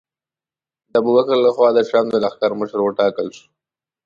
[0.91, 3.45] د ابوبکر له خوا د شام د لښکر مشر وټاکل شو.